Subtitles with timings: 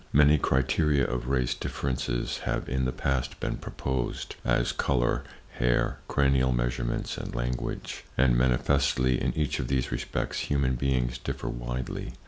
[0.11, 5.23] Many criteria of race differences have in the past been proposed, as color,
[5.59, 8.03] hair, cranial measurements and language.
[8.17, 12.13] And manifestly, in each of these respects, human beings differ widely.